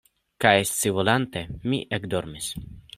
[0.45, 2.55] Kaj scivolante, mi ekdormis.